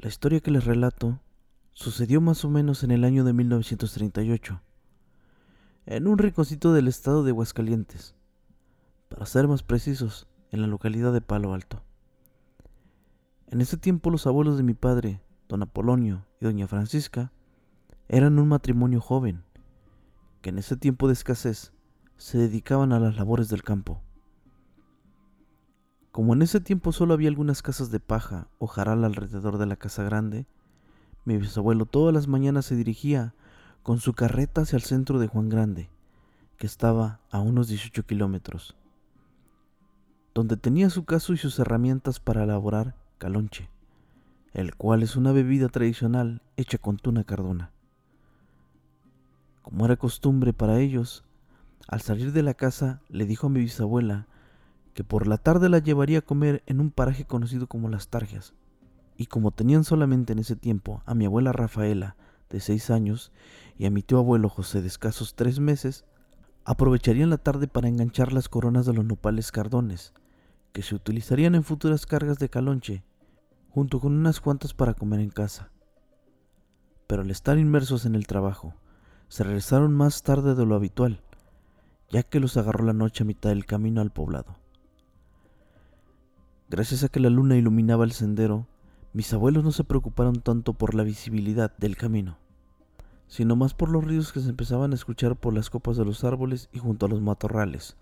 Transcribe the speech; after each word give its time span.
La 0.00 0.06
historia 0.06 0.38
que 0.38 0.52
les 0.52 0.64
relato 0.64 1.18
sucedió 1.72 2.20
más 2.20 2.44
o 2.44 2.48
menos 2.48 2.84
en 2.84 2.92
el 2.92 3.02
año 3.02 3.24
de 3.24 3.32
1938, 3.32 4.62
en 5.86 6.06
un 6.06 6.18
rinconcito 6.18 6.72
del 6.72 6.86
estado 6.86 7.24
de 7.24 7.30
Aguascalientes, 7.32 8.14
para 9.08 9.26
ser 9.26 9.48
más 9.48 9.64
precisos, 9.64 10.28
en 10.52 10.60
la 10.60 10.68
localidad 10.68 11.12
de 11.12 11.20
Palo 11.20 11.52
Alto. 11.52 11.82
En 13.48 13.60
ese 13.60 13.76
tiempo 13.76 14.10
los 14.10 14.28
abuelos 14.28 14.56
de 14.56 14.62
mi 14.62 14.74
padre, 14.74 15.20
don 15.48 15.64
Apolonio 15.64 16.24
y 16.40 16.44
doña 16.44 16.68
Francisca, 16.68 17.32
eran 18.06 18.38
un 18.38 18.46
matrimonio 18.46 19.00
joven, 19.00 19.42
que 20.42 20.50
en 20.50 20.58
ese 20.58 20.76
tiempo 20.76 21.08
de 21.08 21.14
escasez 21.14 21.72
se 22.18 22.38
dedicaban 22.38 22.92
a 22.92 23.00
las 23.00 23.16
labores 23.16 23.48
del 23.48 23.64
campo. 23.64 24.00
Como 26.18 26.32
en 26.32 26.42
ese 26.42 26.60
tiempo 26.60 26.90
solo 26.90 27.14
había 27.14 27.28
algunas 27.28 27.62
casas 27.62 27.92
de 27.92 28.00
paja 28.00 28.48
o 28.58 28.66
jaral 28.66 29.04
alrededor 29.04 29.56
de 29.56 29.66
la 29.66 29.76
casa 29.76 30.02
grande, 30.02 30.46
mi 31.24 31.36
bisabuelo 31.36 31.86
todas 31.86 32.12
las 32.12 32.26
mañanas 32.26 32.64
se 32.66 32.74
dirigía 32.74 33.34
con 33.84 34.00
su 34.00 34.14
carreta 34.14 34.62
hacia 34.62 34.74
el 34.74 34.82
centro 34.82 35.20
de 35.20 35.28
Juan 35.28 35.48
Grande, 35.48 35.90
que 36.56 36.66
estaba 36.66 37.20
a 37.30 37.38
unos 37.38 37.68
18 37.68 38.04
kilómetros, 38.04 38.74
donde 40.34 40.56
tenía 40.56 40.90
su 40.90 41.04
caso 41.04 41.34
y 41.34 41.36
sus 41.36 41.56
herramientas 41.60 42.18
para 42.18 42.42
elaborar 42.42 42.96
calonche, 43.18 43.70
el 44.54 44.74
cual 44.74 45.04
es 45.04 45.14
una 45.14 45.30
bebida 45.30 45.68
tradicional 45.68 46.42
hecha 46.56 46.78
con 46.78 46.96
tuna 46.96 47.22
cardona. 47.22 47.70
Como 49.62 49.84
era 49.84 49.94
costumbre 49.94 50.52
para 50.52 50.80
ellos, 50.80 51.22
al 51.86 52.00
salir 52.00 52.32
de 52.32 52.42
la 52.42 52.54
casa 52.54 53.02
le 53.08 53.24
dijo 53.24 53.46
a 53.46 53.50
mi 53.50 53.60
bisabuela 53.60 54.26
que 54.98 55.04
por 55.04 55.28
la 55.28 55.38
tarde 55.38 55.68
la 55.68 55.78
llevaría 55.78 56.18
a 56.18 56.22
comer 56.22 56.64
en 56.66 56.80
un 56.80 56.90
paraje 56.90 57.24
conocido 57.24 57.68
como 57.68 57.88
Las 57.88 58.08
Tarjas, 58.08 58.54
y 59.16 59.26
como 59.26 59.52
tenían 59.52 59.84
solamente 59.84 60.32
en 60.32 60.40
ese 60.40 60.56
tiempo 60.56 61.04
a 61.06 61.14
mi 61.14 61.24
abuela 61.24 61.52
Rafaela, 61.52 62.16
de 62.50 62.58
seis 62.58 62.90
años, 62.90 63.30
y 63.78 63.86
a 63.86 63.92
mi 63.92 64.02
tío 64.02 64.18
abuelo 64.18 64.48
José 64.48 64.82
de 64.82 64.88
escasos 64.88 65.36
tres 65.36 65.60
meses, 65.60 66.04
aprovecharían 66.64 67.30
la 67.30 67.38
tarde 67.38 67.68
para 67.68 67.86
enganchar 67.86 68.32
las 68.32 68.48
coronas 68.48 68.86
de 68.86 68.92
los 68.92 69.04
nopales 69.04 69.52
cardones, 69.52 70.14
que 70.72 70.82
se 70.82 70.96
utilizarían 70.96 71.54
en 71.54 71.62
futuras 71.62 72.04
cargas 72.04 72.40
de 72.40 72.48
calonche, 72.48 73.04
junto 73.70 74.00
con 74.00 74.16
unas 74.16 74.40
cuantas 74.40 74.74
para 74.74 74.94
comer 74.94 75.20
en 75.20 75.30
casa. 75.30 75.70
Pero 77.06 77.22
al 77.22 77.30
estar 77.30 77.56
inmersos 77.56 78.04
en 78.04 78.16
el 78.16 78.26
trabajo, 78.26 78.74
se 79.28 79.44
regresaron 79.44 79.94
más 79.94 80.24
tarde 80.24 80.56
de 80.56 80.66
lo 80.66 80.74
habitual, 80.74 81.22
ya 82.10 82.24
que 82.24 82.40
los 82.40 82.56
agarró 82.56 82.84
la 82.84 82.94
noche 82.94 83.22
a 83.22 83.26
mitad 83.26 83.50
del 83.50 83.64
camino 83.64 84.00
al 84.00 84.10
poblado. 84.10 84.56
Gracias 86.70 87.02
a 87.02 87.08
que 87.08 87.18
la 87.18 87.30
luna 87.30 87.56
iluminaba 87.56 88.04
el 88.04 88.12
sendero, 88.12 88.66
mis 89.14 89.32
abuelos 89.32 89.64
no 89.64 89.72
se 89.72 89.84
preocuparon 89.84 90.42
tanto 90.42 90.74
por 90.74 90.94
la 90.94 91.02
visibilidad 91.02 91.74
del 91.78 91.96
camino, 91.96 92.36
sino 93.26 93.56
más 93.56 93.72
por 93.72 93.88
los 93.88 94.04
ruidos 94.04 94.34
que 94.34 94.40
se 94.40 94.50
empezaban 94.50 94.92
a 94.92 94.94
escuchar 94.94 95.34
por 95.34 95.54
las 95.54 95.70
copas 95.70 95.96
de 95.96 96.04
los 96.04 96.24
árboles 96.24 96.68
y 96.70 96.78
junto 96.78 97.06
a 97.06 97.08
los 97.08 97.22
matorrales, 97.22 97.96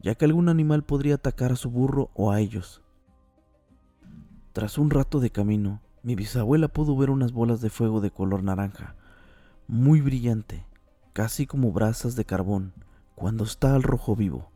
ya 0.00 0.16
que 0.16 0.24
algún 0.24 0.48
animal 0.48 0.82
podría 0.82 1.14
atacar 1.14 1.52
a 1.52 1.56
su 1.56 1.70
burro 1.70 2.10
o 2.14 2.32
a 2.32 2.40
ellos. 2.40 2.82
Tras 4.52 4.76
un 4.76 4.90
rato 4.90 5.20
de 5.20 5.30
camino, 5.30 5.80
mi 6.02 6.16
bisabuela 6.16 6.66
pudo 6.66 6.96
ver 6.96 7.10
unas 7.10 7.30
bolas 7.30 7.60
de 7.60 7.70
fuego 7.70 8.00
de 8.00 8.10
color 8.10 8.42
naranja, 8.42 8.96
muy 9.68 10.00
brillante, 10.00 10.66
casi 11.12 11.46
como 11.46 11.70
brasas 11.70 12.16
de 12.16 12.24
carbón, 12.24 12.72
cuando 13.14 13.44
está 13.44 13.76
al 13.76 13.84
rojo 13.84 14.16
vivo 14.16 14.50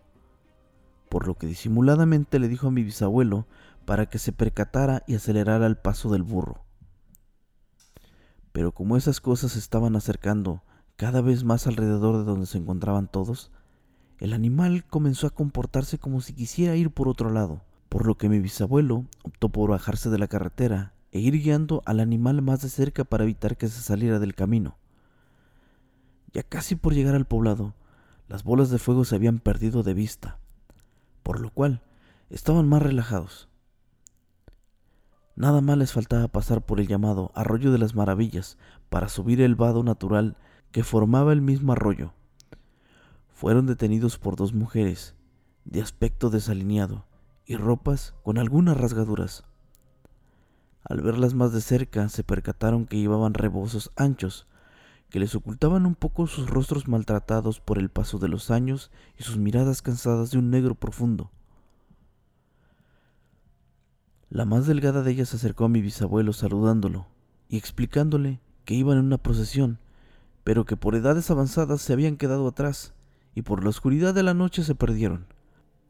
por 1.10 1.26
lo 1.26 1.34
que 1.34 1.46
disimuladamente 1.46 2.38
le 2.38 2.48
dijo 2.48 2.68
a 2.68 2.70
mi 2.70 2.82
bisabuelo 2.82 3.46
para 3.84 4.06
que 4.06 4.18
se 4.18 4.32
percatara 4.32 5.02
y 5.06 5.16
acelerara 5.16 5.66
el 5.66 5.76
paso 5.76 6.10
del 6.10 6.22
burro. 6.22 6.64
Pero 8.52 8.72
como 8.72 8.96
esas 8.96 9.20
cosas 9.20 9.52
se 9.52 9.58
estaban 9.58 9.96
acercando 9.96 10.62
cada 10.96 11.20
vez 11.20 11.44
más 11.44 11.66
alrededor 11.66 12.18
de 12.18 12.24
donde 12.24 12.46
se 12.46 12.58
encontraban 12.58 13.08
todos, 13.08 13.50
el 14.18 14.32
animal 14.32 14.84
comenzó 14.84 15.26
a 15.26 15.30
comportarse 15.30 15.98
como 15.98 16.20
si 16.20 16.32
quisiera 16.32 16.76
ir 16.76 16.90
por 16.90 17.08
otro 17.08 17.30
lado, 17.30 17.62
por 17.88 18.06
lo 18.06 18.16
que 18.16 18.28
mi 18.28 18.38
bisabuelo 18.38 19.06
optó 19.22 19.48
por 19.48 19.70
bajarse 19.70 20.10
de 20.10 20.18
la 20.18 20.28
carretera 20.28 20.92
e 21.10 21.20
ir 21.20 21.34
guiando 21.42 21.82
al 21.86 22.00
animal 22.00 22.42
más 22.42 22.62
de 22.62 22.68
cerca 22.68 23.04
para 23.04 23.24
evitar 23.24 23.56
que 23.56 23.68
se 23.68 23.80
saliera 23.80 24.18
del 24.18 24.34
camino. 24.34 24.76
Ya 26.32 26.42
casi 26.42 26.76
por 26.76 26.94
llegar 26.94 27.14
al 27.16 27.26
poblado, 27.26 27.74
las 28.28 28.44
bolas 28.44 28.70
de 28.70 28.78
fuego 28.78 29.04
se 29.04 29.16
habían 29.16 29.40
perdido 29.40 29.82
de 29.82 29.94
vista, 29.94 30.38
por 31.30 31.38
lo 31.38 31.50
cual 31.50 31.80
estaban 32.28 32.68
más 32.68 32.82
relajados. 32.82 33.48
Nada 35.36 35.60
más 35.60 35.78
les 35.78 35.92
faltaba 35.92 36.26
pasar 36.26 36.66
por 36.66 36.80
el 36.80 36.88
llamado 36.88 37.30
Arroyo 37.36 37.70
de 37.70 37.78
las 37.78 37.94
Maravillas 37.94 38.58
para 38.88 39.08
subir 39.08 39.40
el 39.40 39.54
vado 39.54 39.84
natural 39.84 40.36
que 40.72 40.82
formaba 40.82 41.32
el 41.32 41.40
mismo 41.40 41.70
arroyo. 41.70 42.14
Fueron 43.28 43.66
detenidos 43.66 44.18
por 44.18 44.34
dos 44.34 44.54
mujeres, 44.54 45.14
de 45.64 45.80
aspecto 45.80 46.30
desalineado 46.30 47.06
y 47.46 47.54
ropas 47.54 48.16
con 48.24 48.36
algunas 48.36 48.76
rasgaduras. 48.76 49.44
Al 50.82 51.00
verlas 51.00 51.34
más 51.34 51.52
de 51.52 51.60
cerca 51.60 52.08
se 52.08 52.24
percataron 52.24 52.86
que 52.86 52.98
llevaban 52.98 53.34
rebozos 53.34 53.92
anchos 53.94 54.48
que 55.10 55.18
les 55.18 55.34
ocultaban 55.34 55.86
un 55.86 55.96
poco 55.96 56.26
sus 56.26 56.48
rostros 56.48 56.88
maltratados 56.88 57.60
por 57.60 57.78
el 57.78 57.90
paso 57.90 58.18
de 58.18 58.28
los 58.28 58.50
años 58.50 58.90
y 59.18 59.24
sus 59.24 59.36
miradas 59.36 59.82
cansadas 59.82 60.30
de 60.30 60.38
un 60.38 60.50
negro 60.50 60.76
profundo. 60.76 61.30
La 64.30 64.44
más 64.44 64.66
delgada 64.66 65.02
de 65.02 65.10
ellas 65.10 65.30
se 65.30 65.36
acercó 65.36 65.64
a 65.64 65.68
mi 65.68 65.82
bisabuelo 65.82 66.32
saludándolo 66.32 67.08
y 67.48 67.56
explicándole 67.58 68.40
que 68.64 68.74
iban 68.74 68.98
en 68.98 69.06
una 69.06 69.18
procesión, 69.18 69.80
pero 70.44 70.64
que 70.64 70.76
por 70.76 70.94
edades 70.94 71.28
avanzadas 71.32 71.82
se 71.82 71.92
habían 71.92 72.16
quedado 72.16 72.46
atrás 72.46 72.94
y 73.34 73.42
por 73.42 73.64
la 73.64 73.70
oscuridad 73.70 74.14
de 74.14 74.22
la 74.22 74.34
noche 74.34 74.62
se 74.62 74.76
perdieron. 74.76 75.26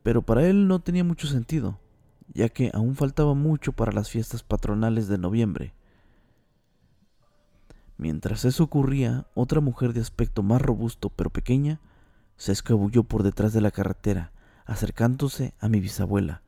Pero 0.02 0.22
para 0.22 0.46
él 0.46 0.66
no 0.66 0.80
tenía 0.80 1.04
mucho 1.04 1.26
sentido, 1.26 1.78
ya 2.32 2.48
que 2.48 2.70
aún 2.72 2.96
faltaba 2.96 3.34
mucho 3.34 3.72
para 3.72 3.92
las 3.92 4.08
fiestas 4.08 4.42
patronales 4.42 5.08
de 5.08 5.18
noviembre 5.18 5.74
Mientras 8.00 8.46
eso 8.46 8.64
ocurría, 8.64 9.26
otra 9.34 9.60
mujer 9.60 9.92
de 9.92 10.00
aspecto 10.00 10.42
más 10.42 10.62
robusto 10.62 11.10
pero 11.10 11.28
pequeña 11.28 11.82
se 12.38 12.50
escabulló 12.50 13.04
por 13.04 13.22
detrás 13.22 13.52
de 13.52 13.60
la 13.60 13.72
carretera, 13.72 14.32
acercándose 14.64 15.52
a 15.60 15.68
mi 15.68 15.80
bisabuela, 15.80 16.40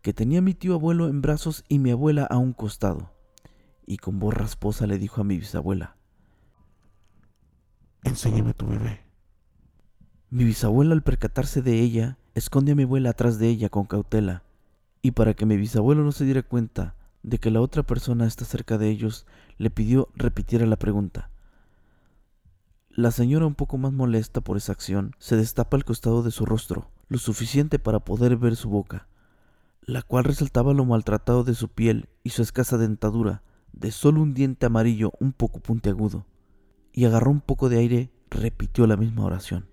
que 0.00 0.12
tenía 0.12 0.40
a 0.40 0.42
mi 0.42 0.54
tío 0.54 0.74
abuelo 0.74 1.06
en 1.06 1.22
brazos 1.22 1.64
y 1.68 1.78
mi 1.78 1.92
abuela 1.92 2.24
a 2.24 2.36
un 2.36 2.52
costado, 2.52 3.12
y 3.86 3.98
con 3.98 4.18
voz 4.18 4.34
rasposa 4.34 4.88
le 4.88 4.98
dijo 4.98 5.20
a 5.20 5.24
mi 5.24 5.38
bisabuela, 5.38 5.94
Enséñame 8.02 8.52
tu 8.52 8.66
bebé. 8.66 9.02
Mi 10.30 10.42
bisabuela 10.42 10.94
al 10.94 11.04
percatarse 11.04 11.62
de 11.62 11.78
ella, 11.78 12.18
esconde 12.34 12.72
a 12.72 12.74
mi 12.74 12.82
abuela 12.82 13.10
atrás 13.10 13.38
de 13.38 13.46
ella 13.46 13.68
con 13.68 13.84
cautela, 13.84 14.42
y 15.00 15.12
para 15.12 15.34
que 15.34 15.46
mi 15.46 15.56
bisabuelo 15.56 16.02
no 16.02 16.10
se 16.10 16.24
diera 16.24 16.42
cuenta, 16.42 16.96
de 17.22 17.38
que 17.38 17.50
la 17.50 17.60
otra 17.60 17.82
persona 17.82 18.26
está 18.26 18.44
cerca 18.44 18.78
de 18.78 18.88
ellos, 18.90 19.26
le 19.58 19.70
pidió 19.70 20.08
repitiera 20.14 20.66
la 20.66 20.76
pregunta. 20.76 21.30
La 22.90 23.10
señora, 23.10 23.46
un 23.46 23.54
poco 23.54 23.78
más 23.78 23.92
molesta 23.92 24.40
por 24.40 24.56
esa 24.56 24.72
acción, 24.72 25.14
se 25.18 25.36
destapa 25.36 25.76
al 25.76 25.84
costado 25.84 26.22
de 26.22 26.30
su 26.30 26.44
rostro, 26.44 26.90
lo 27.08 27.18
suficiente 27.18 27.78
para 27.78 28.00
poder 28.00 28.36
ver 28.36 28.56
su 28.56 28.68
boca, 28.68 29.06
la 29.82 30.02
cual 30.02 30.24
resaltaba 30.24 30.74
lo 30.74 30.84
maltratado 30.84 31.44
de 31.44 31.54
su 31.54 31.68
piel 31.68 32.08
y 32.22 32.30
su 32.30 32.42
escasa 32.42 32.76
dentadura, 32.76 33.42
de 33.72 33.90
solo 33.90 34.20
un 34.20 34.34
diente 34.34 34.66
amarillo 34.66 35.12
un 35.20 35.32
poco 35.32 35.60
puntiagudo, 35.60 36.26
y 36.92 37.06
agarró 37.06 37.30
un 37.30 37.40
poco 37.40 37.68
de 37.68 37.78
aire, 37.78 38.10
repitió 38.30 38.86
la 38.86 38.96
misma 38.96 39.24
oración. 39.24 39.68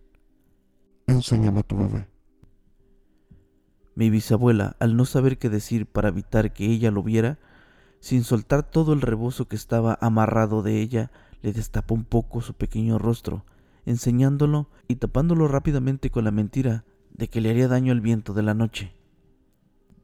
Enséñame 1.07 1.59
a 1.59 1.63
tu 1.63 1.77
bebé. 1.77 2.07
Mi 3.99 4.09
bisabuela, 4.09 4.77
al 4.79 4.95
no 4.95 5.03
saber 5.03 5.37
qué 5.37 5.49
decir 5.49 5.85
para 5.85 6.07
evitar 6.07 6.53
que 6.53 6.67
ella 6.67 6.89
lo 6.89 7.03
viera, 7.03 7.37
sin 7.99 8.23
soltar 8.23 8.63
todo 8.63 8.93
el 8.93 9.01
rebozo 9.01 9.49
que 9.49 9.57
estaba 9.57 9.97
amarrado 9.99 10.63
de 10.63 10.79
ella, 10.79 11.11
le 11.41 11.51
destapó 11.51 11.95
un 11.95 12.05
poco 12.05 12.39
su 12.39 12.53
pequeño 12.53 12.97
rostro, 12.97 13.43
enseñándolo 13.85 14.69
y 14.87 14.95
tapándolo 14.95 15.49
rápidamente 15.49 16.11
con 16.11 16.23
la 16.23 16.31
mentira 16.31 16.85
de 17.13 17.27
que 17.27 17.41
le 17.41 17.49
haría 17.49 17.67
daño 17.67 17.91
el 17.91 17.99
viento 17.99 18.33
de 18.33 18.41
la 18.41 18.53
noche. 18.53 18.93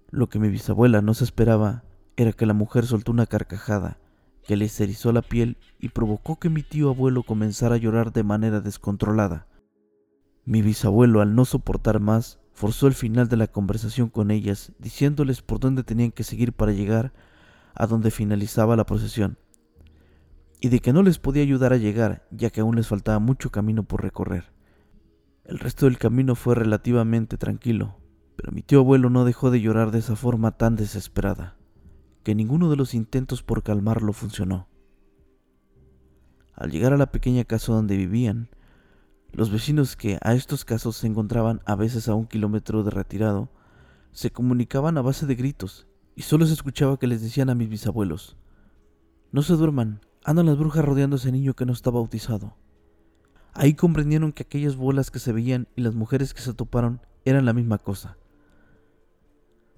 Lo 0.10 0.28
que 0.28 0.40
mi 0.40 0.50
bisabuela 0.50 1.02
no 1.02 1.14
se 1.14 1.24
esperaba 1.24 1.86
era 2.18 2.34
que 2.34 2.46
la 2.46 2.54
mujer 2.54 2.86
soltó 2.86 3.14
una 3.14 3.28
carcajada 3.28 3.98
que 4.46 4.58
le 4.58 4.70
erizó 4.78 5.14
la 5.14 5.22
piel 5.22 5.56
y 5.80 5.88
provocó 5.88 6.38
que 6.38 6.50
mi 6.50 6.64
tío 6.64 6.90
abuelo 6.90 7.24
comenzara 7.24 7.76
a 7.76 7.78
llorar 7.78 8.12
de 8.12 8.24
manera 8.24 8.60
descontrolada. 8.60 9.48
Mi 10.44 10.62
bisabuelo, 10.62 11.22
al 11.22 11.34
no 11.34 11.46
soportar 11.46 12.02
más, 12.02 12.40
forzó 12.56 12.88
el 12.88 12.94
final 12.94 13.28
de 13.28 13.36
la 13.38 13.48
conversación 13.48 14.10
con 14.10 14.32
ellas, 14.32 14.72
diciéndoles 14.80 15.42
por 15.42 15.60
dónde 15.60 15.84
tenían 15.84 16.12
que 16.12 16.24
seguir 16.24 16.54
para 16.54 16.72
llegar 16.72 17.14
a 17.76 17.86
donde 17.86 18.12
finalizaba 18.12 18.78
la 18.78 18.86
procesión, 18.86 19.38
y 20.62 20.70
de 20.70 20.80
que 20.80 20.94
no 20.94 21.04
les 21.04 21.20
podía 21.20 21.44
ayudar 21.44 21.74
a 21.74 21.78
llegar, 21.78 22.26
ya 22.32 22.50
que 22.50 22.62
aún 22.62 22.78
les 22.78 22.88
faltaba 22.88 23.20
mucho 23.20 23.52
camino 23.52 23.84
por 23.84 24.02
recorrer. 24.02 24.54
El 25.44 25.60
resto 25.60 25.86
del 25.86 25.98
camino 25.98 26.34
fue 26.34 26.56
relativamente 26.56 27.38
tranquilo, 27.38 27.98
pero 28.38 28.54
mi 28.54 28.62
tío 28.62 28.80
abuelo 28.80 29.10
no 29.10 29.26
dejó 29.26 29.52
de 29.52 29.60
llorar 29.60 29.92
de 29.92 30.00
esa 30.00 30.16
forma 30.16 30.52
tan 30.52 30.78
desesperada, 30.78 31.58
que 32.24 32.36
ninguno 32.36 32.70
de 32.70 32.78
los 32.78 32.94
intentos 32.94 33.44
por 33.44 33.64
calmarlo 33.64 34.14
funcionó. 34.14 34.70
Al 36.54 36.72
llegar 36.72 36.94
a 36.94 36.98
la 36.98 37.12
pequeña 37.12 37.44
casa 37.44 37.74
donde 37.74 37.98
vivían, 37.98 38.48
los 39.36 39.52
vecinos 39.52 39.98
que 39.98 40.18
a 40.22 40.34
estos 40.34 40.64
casos 40.64 40.96
se 40.96 41.08
encontraban 41.08 41.62
a 41.66 41.76
veces 41.76 42.08
a 42.08 42.16
un 42.16 42.26
kilómetro 42.26 42.84
de 42.84 42.92
retirado, 42.92 43.50
se 44.14 44.32
comunicaban 44.32 44.98
a 44.98 45.02
base 45.02 45.26
de 45.26 45.36
gritos 45.36 45.88
y 46.16 46.22
solo 46.22 46.46
se 46.46 46.54
escuchaba 46.54 46.98
que 46.98 47.08
les 47.08 47.22
decían 47.22 47.50
a 47.50 47.56
mis 47.56 47.68
bisabuelos, 47.68 48.38
no 49.34 49.42
se 49.42 49.56
duerman, 49.56 50.00
andan 50.24 50.46
las 50.46 50.58
brujas 50.58 50.86
rodeando 50.86 51.18
ese 51.18 51.34
niño 51.34 51.54
que 51.54 51.66
no 51.66 51.74
está 51.74 51.92
bautizado. 51.92 52.56
Ahí 53.54 53.74
comprendieron 53.74 54.32
que 54.32 54.44
aquellas 54.44 54.78
bolas 54.78 55.12
que 55.12 55.20
se 55.20 55.34
veían 55.34 55.68
y 55.76 55.82
las 55.82 55.96
mujeres 55.96 56.34
que 56.34 56.42
se 56.42 56.54
toparon 56.54 57.02
eran 57.26 57.44
la 57.44 57.52
misma 57.52 57.78
cosa. 57.78 58.18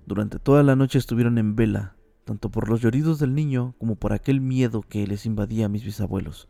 Durante 0.05 0.37
toda 0.37 0.61
la 0.61 0.75
noche 0.75 0.99
estuvieron 0.99 1.39
en 1.39 1.55
vela, 1.55 1.95
tanto 2.25 2.51
por 2.51 2.69
los 2.69 2.81
lloridos 2.81 3.17
del 3.17 3.33
niño 3.33 3.73
como 3.79 3.95
por 3.95 4.13
aquel 4.13 4.39
miedo 4.39 4.83
que 4.83 5.07
les 5.07 5.25
invadía 5.25 5.65
a 5.65 5.69
mis 5.69 5.83
bisabuelos. 5.83 6.47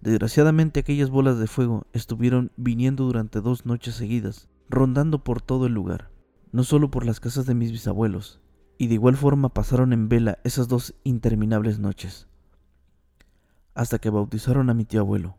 Desgraciadamente 0.00 0.80
aquellas 0.80 1.10
bolas 1.10 1.38
de 1.38 1.46
fuego 1.46 1.86
estuvieron 1.92 2.52
viniendo 2.56 3.04
durante 3.04 3.42
dos 3.42 3.66
noches 3.66 3.94
seguidas, 3.94 4.48
rondando 4.70 5.22
por 5.24 5.42
todo 5.42 5.66
el 5.66 5.74
lugar, 5.74 6.10
no 6.52 6.64
solo 6.64 6.90
por 6.90 7.04
las 7.04 7.20
casas 7.20 7.44
de 7.44 7.54
mis 7.54 7.70
bisabuelos, 7.70 8.40
y 8.78 8.86
de 8.86 8.94
igual 8.94 9.16
forma 9.16 9.50
pasaron 9.50 9.92
en 9.92 10.08
vela 10.08 10.38
esas 10.42 10.68
dos 10.68 10.94
interminables 11.04 11.78
noches, 11.78 12.28
hasta 13.74 13.98
que 13.98 14.08
bautizaron 14.08 14.70
a 14.70 14.74
mi 14.74 14.86
tío 14.86 15.00
abuelo. 15.00 15.36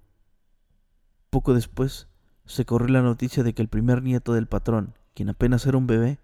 Poco 1.32 1.56
después 1.56 2.08
se 2.46 2.66
corrió 2.66 2.90
la 2.90 3.02
noticia 3.02 3.42
de 3.42 3.54
que 3.54 3.64
el 3.64 3.68
primer 3.68 4.04
nieto 4.04 4.34
del 4.34 4.46
patrón, 4.46 4.94
quien 5.16 5.30
apenas 5.30 5.66
era 5.66 5.78
un 5.78 5.88
bebé, 5.88 6.20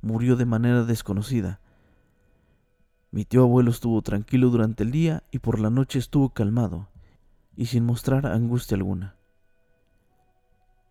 murió 0.00 0.36
de 0.36 0.46
manera 0.46 0.84
desconocida. 0.84 1.60
Mi 3.10 3.24
tío 3.24 3.42
abuelo 3.42 3.72
estuvo 3.72 4.00
tranquilo 4.02 4.48
durante 4.50 4.84
el 4.84 4.92
día 4.92 5.24
y 5.32 5.40
por 5.40 5.58
la 5.58 5.70
noche 5.70 5.98
estuvo 5.98 6.28
calmado, 6.30 6.88
y 7.56 7.66
sin 7.66 7.84
mostrar 7.84 8.26
angustia 8.26 8.76
alguna. 8.76 9.16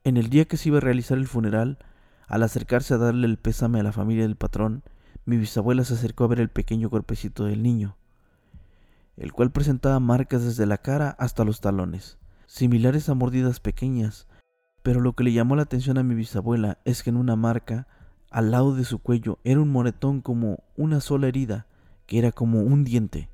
En 0.03 0.17
el 0.17 0.29
día 0.29 0.45
que 0.45 0.57
se 0.57 0.69
iba 0.69 0.77
a 0.77 0.81
realizar 0.81 1.17
el 1.17 1.27
funeral, 1.27 1.79
al 2.27 2.43
acercarse 2.43 2.93
a 2.93 2.97
darle 2.97 3.27
el 3.27 3.37
pésame 3.37 3.79
a 3.79 3.83
la 3.83 3.91
familia 3.91 4.23
del 4.23 4.35
patrón, 4.35 4.83
mi 5.25 5.37
bisabuela 5.37 5.83
se 5.83 5.95
acercó 5.95 6.23
a 6.23 6.27
ver 6.27 6.39
el 6.39 6.49
pequeño 6.49 6.89
cuerpecito 6.89 7.45
del 7.45 7.61
niño, 7.61 7.97
el 9.17 9.33
cual 9.33 9.51
presentaba 9.51 9.99
marcas 9.99 10.43
desde 10.43 10.65
la 10.65 10.77
cara 10.77 11.09
hasta 11.19 11.43
los 11.43 11.59
talones, 11.61 12.17
similares 12.45 13.09
a 13.09 13.13
mordidas 13.13 13.59
pequeñas, 13.59 14.27
pero 14.81 15.01
lo 15.01 15.13
que 15.13 15.23
le 15.23 15.33
llamó 15.33 15.55
la 15.55 15.63
atención 15.63 15.97
a 15.97 16.03
mi 16.03 16.15
bisabuela 16.15 16.79
es 16.85 17.03
que 17.03 17.09
en 17.09 17.17
una 17.17 17.35
marca, 17.35 17.87
al 18.31 18.51
lado 18.51 18.75
de 18.75 18.85
su 18.85 18.99
cuello, 18.99 19.39
era 19.43 19.59
un 19.59 19.71
moretón 19.71 20.21
como 20.21 20.63
una 20.77 21.01
sola 21.01 21.27
herida, 21.27 21.67
que 22.05 22.17
era 22.17 22.31
como 22.31 22.61
un 22.61 22.83
diente. 22.83 23.29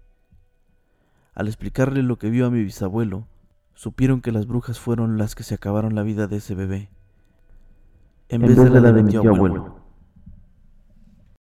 Al 1.36 1.48
explicarle 1.48 2.02
lo 2.02 2.18
que 2.18 2.30
vio 2.30 2.48
a 2.48 2.50
mi 2.50 2.64
bisabuelo, 2.64 3.28
supieron 3.74 4.22
que 4.22 4.32
las 4.32 4.48
brujas 4.48 4.80
fueron 4.80 5.18
las 5.18 5.36
que 5.36 5.44
se 5.44 5.54
acabaron 5.54 5.94
la 5.94 6.02
vida 6.02 6.28
de 6.28 6.38
ese 6.38 6.56
bebé, 6.56 6.90
en, 8.30 8.42
vez, 8.42 8.56
de 8.56 8.82
la 8.82 8.92
de, 8.92 9.04
mi 9.04 9.12
tío 9.12 9.36
abuelo. 9.36 9.85